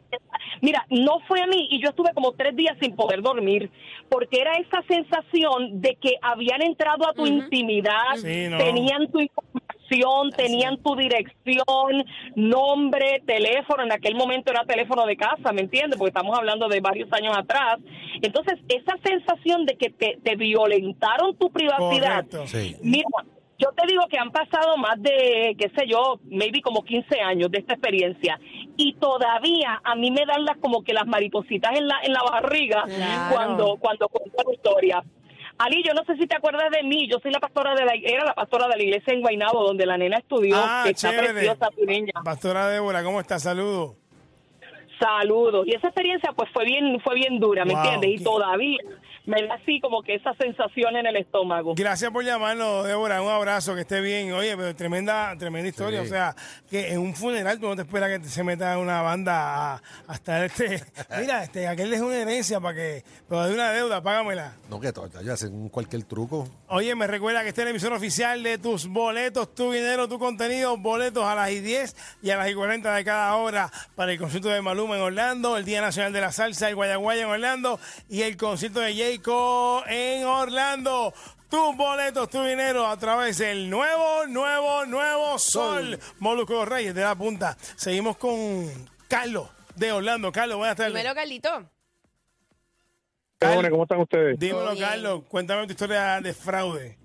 mira, 0.60 0.84
no 0.90 1.20
fue 1.26 1.40
a 1.40 1.46
mí 1.46 1.66
y 1.70 1.80
yo 1.82 1.88
estuve 1.90 2.12
como 2.12 2.32
tres 2.32 2.54
días 2.54 2.76
sin 2.78 2.94
poder 2.94 3.22
dormir 3.22 3.70
porque 4.10 4.38
era 4.42 4.52
esa 4.58 4.82
sensación 4.86 5.80
de 5.80 5.94
que 5.94 6.16
habían 6.20 6.60
entrado 6.62 7.08
a 7.08 7.14
tu 7.14 7.26
intimidad, 7.26 8.16
Sí, 8.16 8.48
no. 8.50 8.58
tenían 8.58 9.10
tu 9.10 9.20
información 9.20 9.61
tenían 10.36 10.76
tu 10.82 10.96
dirección, 10.96 12.04
nombre, 12.34 13.22
teléfono. 13.26 13.82
En 13.82 13.92
aquel 13.92 14.14
momento 14.14 14.50
era 14.50 14.64
teléfono 14.64 15.06
de 15.06 15.16
casa, 15.16 15.52
¿me 15.52 15.62
entiendes? 15.62 15.98
Porque 15.98 16.10
estamos 16.10 16.36
hablando 16.36 16.68
de 16.68 16.80
varios 16.80 17.12
años 17.12 17.36
atrás. 17.36 17.78
Entonces, 18.20 18.58
esa 18.68 18.96
sensación 19.04 19.66
de 19.66 19.76
que 19.76 19.90
te, 19.90 20.18
te 20.22 20.36
violentaron 20.36 21.36
tu 21.36 21.50
privacidad. 21.50 22.24
Correcto. 22.26 22.46
Sí. 22.46 22.76
Mira, 22.82 23.06
yo 23.58 23.68
te 23.76 23.86
digo 23.86 24.02
que 24.08 24.18
han 24.18 24.30
pasado 24.30 24.76
más 24.76 25.00
de, 25.00 25.54
qué 25.58 25.70
sé 25.76 25.86
yo, 25.86 26.18
maybe 26.24 26.60
como 26.62 26.82
15 26.82 27.20
años 27.20 27.50
de 27.50 27.58
esta 27.58 27.74
experiencia. 27.74 28.40
Y 28.76 28.94
todavía 28.94 29.80
a 29.84 29.94
mí 29.94 30.10
me 30.10 30.24
dan 30.26 30.44
las 30.44 30.56
como 30.58 30.82
que 30.82 30.92
las 30.92 31.06
maripositas 31.06 31.78
en 31.78 31.86
la, 31.86 32.00
en 32.02 32.12
la 32.12 32.22
barriga 32.22 32.82
Claro. 32.84 33.34
cuando, 33.34 33.76
cuando 33.78 34.08
cuento 34.08 34.42
la 34.46 34.54
historia. 34.54 35.04
Ali, 35.58 35.82
yo 35.86 35.92
no 35.94 36.04
sé 36.04 36.16
si 36.16 36.26
te 36.26 36.34
acuerdas 36.36 36.70
de 36.70 36.82
mí, 36.82 37.06
yo 37.08 37.18
soy 37.20 37.30
la 37.30 37.38
pastora 37.40 37.74
de 37.74 37.84
la, 37.84 37.92
era 37.94 38.24
la 38.24 38.34
pastora 38.34 38.66
de 38.68 38.76
la 38.76 38.82
iglesia 38.82 39.12
en 39.12 39.20
Guaynabo, 39.20 39.62
donde 39.64 39.86
la 39.86 39.96
nena 39.96 40.16
estudió, 40.18 40.56
Ah, 40.56 40.82
que 40.84 40.90
está 40.90 41.10
chévere. 41.10 41.32
preciosa 41.32 41.68
tu 41.76 41.84
niña. 41.84 42.12
Pastora 42.24 42.68
Débora, 42.68 43.02
¿cómo 43.04 43.20
está? 43.20 43.38
Saludos. 43.38 43.92
Saludos. 44.98 45.66
Y 45.66 45.74
esa 45.74 45.88
experiencia 45.88 46.32
pues 46.36 46.50
fue 46.52 46.64
bien, 46.64 47.00
fue 47.00 47.14
bien 47.14 47.38
dura, 47.40 47.64
¿me 47.64 47.74
Wow, 47.74 47.82
entiendes? 47.84 48.20
Y 48.20 48.24
todavía 48.24 48.78
me 49.24 49.40
da 49.46 49.54
así 49.54 49.80
como 49.80 50.02
que 50.02 50.14
esa 50.14 50.34
sensación 50.34 50.96
en 50.96 51.06
el 51.06 51.16
estómago. 51.16 51.74
Gracias 51.76 52.10
por 52.10 52.24
llamarnos, 52.24 52.86
Débora. 52.86 53.22
Un 53.22 53.30
abrazo, 53.30 53.74
que 53.74 53.82
esté 53.82 54.00
bien. 54.00 54.32
Oye, 54.32 54.56
pero 54.56 54.74
tremenda, 54.74 55.34
tremenda 55.38 55.68
historia. 55.68 56.00
Sí. 56.00 56.06
O 56.06 56.10
sea, 56.10 56.34
que 56.70 56.92
en 56.92 56.98
un 57.00 57.14
funeral 57.14 57.58
tú 57.60 57.68
no 57.68 57.76
te 57.76 57.82
esperas 57.82 58.18
que 58.18 58.24
se 58.28 58.42
meta 58.42 58.76
una 58.78 59.00
banda 59.02 59.74
a- 59.74 59.82
hasta 60.08 60.44
este. 60.44 60.82
Mira, 61.20 61.42
este, 61.44 61.68
aquel 61.68 61.92
es 61.92 62.00
una 62.00 62.16
herencia 62.16 62.60
para 62.60 62.74
que. 62.74 63.04
Pero 63.28 63.44
de 63.46 63.54
una 63.54 63.70
deuda, 63.72 64.02
págamela. 64.02 64.54
No, 64.68 64.80
que 64.80 64.92
ya 65.24 65.32
hacen 65.34 65.68
cualquier 65.68 66.04
truco. 66.04 66.48
Oye, 66.68 66.94
me 66.94 67.06
recuerda 67.06 67.42
que 67.42 67.48
este 67.50 67.60
es 67.62 67.66
el 67.66 67.70
emisor 67.70 67.92
oficial 67.92 68.42
de 68.42 68.58
tus 68.58 68.86
boletos, 68.88 69.54
tu 69.54 69.70
dinero, 69.72 70.08
tu 70.08 70.18
contenido, 70.18 70.76
boletos 70.76 71.24
a 71.24 71.34
las 71.34 71.50
y 71.50 71.60
10 71.60 71.94
y 72.22 72.30
a 72.30 72.36
las 72.36 72.50
y 72.50 72.54
40 72.54 72.94
de 72.94 73.04
cada 73.04 73.34
hora 73.36 73.70
para 73.94 74.12
el 74.12 74.18
concierto 74.18 74.48
de 74.48 74.60
Maluma 74.62 74.96
en 74.96 75.02
Orlando, 75.02 75.56
el 75.56 75.64
Día 75.64 75.80
Nacional 75.80 76.12
de 76.12 76.20
la 76.20 76.32
Salsa, 76.32 76.68
el 76.68 76.74
Guayaguaya 76.74 77.22
en 77.22 77.28
Orlando 77.28 77.78
y 78.08 78.22
el 78.22 78.36
concierto 78.36 78.80
de 78.80 78.94
Jayco 79.12 79.84
en 79.86 80.24
Orlando. 80.24 81.12
Tus 81.50 81.76
boletos, 81.76 82.30
tu 82.30 82.42
dinero 82.42 82.86
a 82.86 82.96
través 82.96 83.36
del 83.38 83.68
nuevo, 83.68 84.26
nuevo, 84.26 84.86
nuevo 84.86 85.38
Sol. 85.38 85.98
Molusco 86.18 86.64
Reyes 86.64 86.94
de 86.94 87.02
la 87.02 87.14
Punta. 87.14 87.56
Seguimos 87.76 88.16
con 88.16 88.66
Carlos 89.08 89.48
de 89.76 89.92
Orlando. 89.92 90.32
Carlos, 90.32 90.56
buenas 90.56 90.76
tardes. 90.76 90.94
Dímelo, 90.94 91.14
Carlito. 91.14 91.70
Carlos, 93.38 93.70
¿Cómo 93.70 93.82
están 93.82 94.00
ustedes? 94.00 94.38
dímelo. 94.38 94.74
Carlos. 94.78 95.22
Cuéntame 95.28 95.66
tu 95.66 95.72
historia 95.72 96.20
de 96.22 96.32
fraude. 96.32 96.96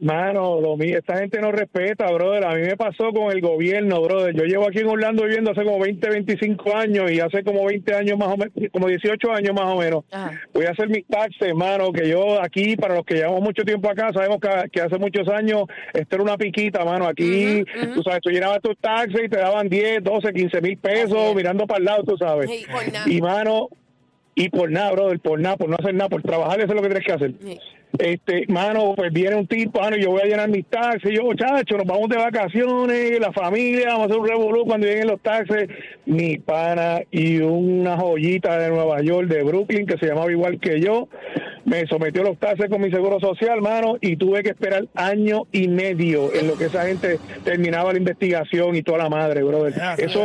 Mano, 0.00 0.60
lo 0.60 0.76
mío, 0.76 0.98
esta 0.98 1.18
gente 1.18 1.40
no 1.40 1.52
respeta, 1.52 2.10
brother. 2.10 2.44
A 2.44 2.54
mí 2.54 2.62
me 2.62 2.76
pasó 2.76 3.12
con 3.12 3.30
el 3.30 3.40
gobierno, 3.40 4.00
brother. 4.00 4.34
Yo 4.34 4.44
llevo 4.44 4.66
aquí 4.66 4.80
en 4.80 4.88
Orlando 4.88 5.22
viviendo 5.22 5.52
hace 5.52 5.64
como 5.64 5.78
20, 5.78 6.08
25 6.08 6.76
años 6.76 7.10
y 7.12 7.20
hace 7.20 7.44
como 7.44 7.64
20 7.66 7.94
años 7.94 8.18
más 8.18 8.28
o 8.28 8.36
menos, 8.36 8.52
como 8.72 8.88
18 8.88 9.32
años 9.32 9.54
más 9.54 9.66
o 9.66 9.78
menos. 9.78 10.04
Ajá. 10.10 10.40
Voy 10.52 10.64
a 10.64 10.70
hacer 10.70 10.88
mis 10.88 11.06
taxes, 11.06 11.48
hermano, 11.48 11.92
que 11.92 12.08
yo 12.08 12.42
aquí, 12.42 12.74
para 12.76 12.96
los 12.96 13.04
que 13.04 13.14
llevamos 13.14 13.42
mucho 13.42 13.62
tiempo 13.62 13.88
acá, 13.90 14.10
sabemos 14.12 14.38
que, 14.40 14.48
que 14.70 14.80
hace 14.80 14.98
muchos 14.98 15.28
años 15.28 15.64
esto 15.92 16.16
era 16.16 16.24
una 16.24 16.36
piquita, 16.36 16.84
mano. 16.84 17.06
Aquí, 17.06 17.64
tú 17.94 18.02
sabes, 18.02 18.20
tú 18.22 18.30
llenabas 18.30 18.60
tus 18.60 18.76
taxes 18.78 19.22
y 19.24 19.28
te 19.28 19.38
daban 19.38 19.68
10, 19.68 20.02
12, 20.02 20.32
15 20.32 20.60
mil 20.62 20.78
pesos 20.78 21.34
mirando 21.34 21.66
para 21.66 21.78
el 21.78 21.84
lado, 21.84 22.02
tú 22.02 22.16
sabes. 22.16 22.50
Y, 23.06 23.20
mano, 23.20 23.68
y 24.34 24.48
por 24.48 24.70
nada, 24.70 24.92
brother, 24.92 25.20
por 25.20 25.40
nada, 25.40 25.56
por 25.56 25.68
no 25.68 25.76
hacer 25.78 25.94
nada, 25.94 26.08
por 26.08 26.22
trabajar, 26.22 26.58
eso 26.60 26.68
es 26.70 26.74
lo 26.74 26.82
que 26.82 26.88
tienes 26.88 27.06
que 27.06 27.12
hacer. 27.12 27.32
Sí. 27.44 27.58
Este, 27.98 28.46
mano, 28.48 28.94
pues 28.96 29.12
viene 29.12 29.36
un 29.36 29.46
tipo, 29.46 29.78
mano, 29.78 29.98
yo 29.98 30.10
voy 30.12 30.22
a 30.22 30.24
llenar 30.24 30.48
mis 30.48 30.64
taxes, 30.64 31.10
yo, 31.14 31.24
muchacho, 31.24 31.76
nos 31.76 31.86
vamos 31.86 32.08
de 32.08 32.16
vacaciones, 32.16 33.20
la 33.20 33.32
familia, 33.32 33.88
vamos 33.88 34.02
a 34.02 34.04
hacer 34.06 34.16
un 34.18 34.28
revolú 34.28 34.64
cuando 34.64 34.86
lleguen 34.86 35.08
los 35.08 35.20
taxes, 35.20 35.68
mi 36.06 36.38
pana 36.38 37.00
y 37.10 37.40
una 37.40 37.98
joyita 37.98 38.58
de 38.58 38.70
Nueva 38.70 39.02
York, 39.02 39.28
de 39.28 39.42
Brooklyn, 39.42 39.86
que 39.86 39.98
se 39.98 40.06
llamaba 40.06 40.30
igual 40.32 40.58
que 40.58 40.80
yo, 40.80 41.08
me 41.66 41.86
sometió 41.86 42.22
a 42.22 42.24
los 42.30 42.38
taxes 42.38 42.70
con 42.70 42.80
mi 42.80 42.90
seguro 42.90 43.20
social, 43.20 43.60
mano, 43.60 43.98
y 44.00 44.16
tuve 44.16 44.42
que 44.42 44.48
esperar 44.48 44.86
año 44.94 45.42
y 45.52 45.68
medio 45.68 46.34
en 46.34 46.46
lo 46.48 46.56
que 46.56 46.64
esa 46.64 46.86
gente 46.86 47.18
terminaba 47.44 47.92
la 47.92 47.98
investigación 47.98 48.74
y 48.74 48.82
toda 48.82 48.98
la 48.98 49.10
madre, 49.10 49.42
brother. 49.42 49.74
Eso 49.98 50.24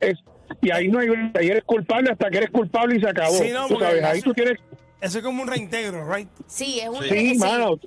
es- 0.00 0.18
y 0.60 0.70
ahí 0.70 0.88
no 0.88 0.98
hay, 0.98 1.08
ahí 1.34 1.48
eres 1.48 1.64
culpable 1.64 2.10
hasta 2.10 2.30
que 2.30 2.38
eres 2.38 2.50
culpable 2.50 2.96
y 2.96 3.00
se 3.00 3.08
acabó. 3.08 3.34
Sí, 3.34 3.50
no, 3.52 3.68
Tú 3.68 3.74
porque 3.74 3.84
sabes, 3.84 4.04
ahí 4.04 4.22
tú 4.22 4.34
tienes, 4.34 4.58
Eso 5.00 5.18
es 5.18 5.24
como 5.24 5.42
un 5.42 5.48
reintegro, 5.48 6.12
right? 6.12 6.28
Sí, 6.46 6.80
es 6.80 6.88
un... 6.88 7.02
sí, 7.02 7.34
sí. 7.34 7.38
mano, 7.38 7.78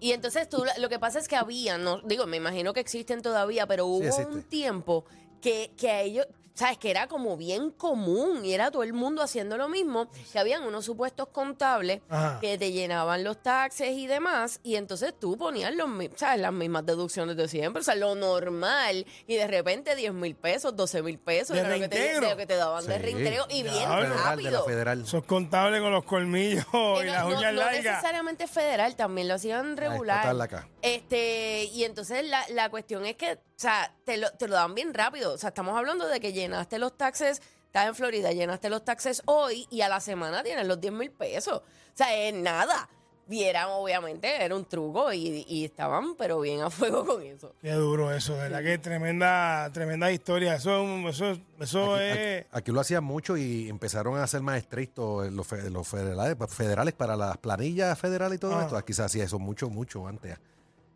Y 0.00 0.12
entonces 0.12 0.48
tú, 0.48 0.64
lo 0.78 0.88
que 0.88 0.98
pasa 0.98 1.18
es 1.18 1.28
que 1.28 1.36
había, 1.36 1.78
no 1.78 2.00
digo, 2.02 2.26
me 2.26 2.36
imagino 2.36 2.72
que 2.72 2.80
existen 2.80 3.22
todavía, 3.22 3.66
pero 3.66 3.86
hubo 3.86 4.16
un 4.28 4.42
tiempo 4.42 5.04
que, 5.40 5.70
que 5.76 5.90
a 5.90 6.02
ellos, 6.02 6.26
sabes, 6.56 6.78
que 6.78 6.90
era 6.90 7.06
como 7.06 7.36
bien 7.36 7.70
común 7.70 8.44
y 8.44 8.52
era 8.54 8.70
todo 8.70 8.82
el 8.82 8.92
mundo 8.92 9.22
haciendo 9.22 9.56
lo 9.56 9.68
mismo, 9.68 10.08
que 10.32 10.38
habían 10.38 10.62
unos 10.64 10.84
supuestos 10.84 11.28
contables 11.28 12.00
Ajá. 12.08 12.38
que 12.40 12.58
te 12.58 12.72
llenaban 12.72 13.22
los 13.22 13.42
taxes 13.42 13.90
y 13.92 14.06
demás, 14.06 14.58
y 14.64 14.76
entonces 14.76 15.14
tú 15.18 15.36
ponías 15.38 15.74
los, 15.74 15.88
sabes, 16.16 16.40
las 16.40 16.52
mismas 16.52 16.84
deducciones 16.86 17.36
de 17.36 17.46
siempre, 17.46 17.80
o 17.80 17.84
sea, 17.84 17.94
lo 17.94 18.14
normal, 18.14 19.06
y 19.26 19.36
de 19.36 19.46
repente 19.46 19.94
10 19.94 20.12
mil 20.12 20.34
pesos, 20.34 20.74
12 20.74 21.02
mil 21.02 21.18
pesos, 21.18 21.54
De 21.54 21.60
era 21.60 21.68
lo 21.68 21.78
que, 21.80 21.88
te, 21.88 21.96
reintegro. 21.98 22.20
de 22.26 22.30
lo 22.32 22.36
que 22.36 22.46
te 22.46 22.56
daban 22.56 22.86
de 22.86 22.96
Sí. 22.96 23.02
reintegro, 23.02 23.46
y 23.50 23.62
bien 23.62 23.74
de 23.74 24.08
la 24.08 24.16
rápido. 24.24 24.64
federal. 24.64 25.06
Sos 25.06 25.24
contable 25.24 25.80
con 25.80 25.92
los 25.92 26.04
colmillos 26.04 26.64
y 26.72 26.76
no, 26.76 27.02
las 27.02 27.22
no- 27.24 27.36
uñas 27.36 27.52
no 27.52 27.60
largas. 27.60 27.84
necesariamente 27.84 28.46
federal, 28.46 28.96
también 28.96 29.28
lo 29.28 29.34
hacían 29.34 29.76
regular. 29.76 30.16
explotarla 30.26 30.44
acá. 30.44 30.68
Este, 30.82 31.64
y 31.72 31.84
entonces 31.84 32.24
la, 32.26 32.44
la 32.50 32.70
cuestión 32.70 33.04
es 33.06 33.16
que, 33.16 33.32
o 33.34 33.38
sea, 33.58 33.92
te 34.04 34.16
lo, 34.18 34.30
te 34.32 34.48
lo 34.48 34.54
dan 34.54 34.74
bien 34.74 34.94
rápido. 34.94 35.32
O 35.34 35.38
sea, 35.38 35.48
estamos 35.48 35.76
hablando 35.76 36.06
de 36.06 36.20
que 36.20 36.32
llenaste 36.46 36.78
los 36.78 36.96
taxes, 36.96 37.42
estás 37.66 37.86
en 37.88 37.94
Florida, 37.94 38.32
llenaste 38.32 38.70
los 38.70 38.84
taxes 38.84 39.22
hoy 39.26 39.66
y 39.70 39.80
a 39.82 39.88
la 39.88 40.00
semana 40.00 40.42
tienes 40.42 40.66
los 40.66 40.80
10 40.80 40.92
mil 40.92 41.10
pesos. 41.10 41.58
O 41.58 41.62
sea, 41.96 42.14
es 42.16 42.34
nada. 42.34 42.88
Vieran, 43.28 43.66
obviamente, 43.70 44.40
era 44.44 44.54
un 44.54 44.64
truco 44.66 45.12
y, 45.12 45.44
y 45.48 45.64
estaban, 45.64 46.14
pero 46.14 46.38
bien 46.38 46.60
a 46.60 46.70
fuego 46.70 47.04
con 47.04 47.20
eso. 47.24 47.54
Qué 47.60 47.72
duro 47.72 48.12
eso, 48.14 48.34
de 48.34 48.42
verdad 48.42 48.62
que 48.62 48.78
tremenda, 48.78 49.68
tremenda 49.72 50.12
historia. 50.12 50.54
Eso, 50.54 50.76
es 50.76 50.82
un- 50.84 51.08
eso, 51.08 51.36
eso 51.58 51.94
Aquí, 51.96 52.04
es. 52.04 52.40
aquí- 52.44 52.48
aquí 52.52 52.70
lo 52.70 52.80
hacían 52.80 53.02
mucho 53.02 53.36
y 53.36 53.68
empezaron 53.68 54.16
a 54.16 54.24
ser 54.28 54.42
más 54.42 54.58
estrictos 54.58 55.32
los, 55.32 55.44
fe- 55.44 55.68
los 55.70 55.88
federales, 55.88 56.36
federales 56.50 56.94
para 56.94 57.16
las 57.16 57.36
planillas 57.38 57.98
federales 57.98 58.36
y 58.36 58.38
todo 58.38 58.56
Ah. 58.56 58.62
esto. 58.62 58.76
Aquí 58.76 58.92
se 58.92 59.02
hacía 59.02 59.24
eso 59.24 59.40
mucho, 59.40 59.68
mucho 59.70 60.06
antes. 60.06 60.38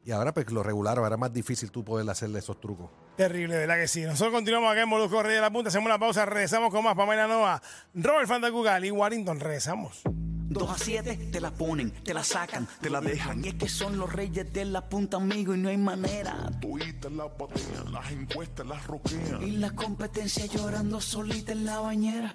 Y 0.05 0.13
ahora 0.13 0.33
pues 0.33 0.51
lo 0.51 0.63
regularon, 0.63 1.05
ahora 1.05 1.17
es 1.17 1.21
más 1.21 1.33
difícil 1.33 1.71
tú 1.71 1.85
poder 1.85 2.09
hacerle 2.09 2.39
esos 2.39 2.59
trucos. 2.61 2.91
Terrible, 3.17 3.59
¿verdad 3.59 3.77
que 3.77 3.89
sí? 3.89 4.03
Nosotros 4.03 4.33
continuamos 4.33 4.73
acá 4.73 4.83
en 4.83 4.89
Molusco 4.89 5.23
Rey 5.23 5.35
de 5.35 5.41
la 5.41 5.51
Punta, 5.51 5.69
hacemos 5.69 5.87
una 5.87 5.99
pausa, 5.99 6.25
regresamos 6.25 6.71
con 6.71 6.83
más 6.83 6.95
Pamela 6.95 7.29
Nova, 7.29 7.61
Robert 7.95 8.27
Fantacugal 8.27 8.85
y 8.85 8.91
Warrington, 8.91 9.39
regresamos. 9.41 10.03
2 10.51 10.69
a 10.69 10.79
7 10.79 11.29
te 11.31 11.41
la 11.41 11.53
ponen, 11.53 11.93
te 12.03 12.13
la 12.13 12.25
sacan, 12.25 12.67
te 12.81 12.91
la 12.91 13.01
dejan. 13.01 13.45
Y 13.45 13.49
es 13.49 13.55
que 13.55 13.69
son 13.69 13.97
los 13.99 14.13
reyes 14.13 14.53
de 14.53 14.65
la 14.65 14.89
punta, 14.89 15.19
amigo, 15.19 15.55
y 15.55 15.59
no 15.59 15.69
hay 15.69 15.77
manera. 15.77 16.51
Tuitas 16.61 17.13
las 17.13 17.29
batean, 17.39 17.93
las 17.93 18.11
encuestas 18.11 18.67
las 18.67 18.85
roquean. 18.87 19.43
Y 19.43 19.53
la 19.53 19.71
competencia 19.71 20.47
llorando 20.47 21.01
solita 21.01 21.53
en 21.53 21.67
la 21.67 21.79
bañera. 21.79 22.35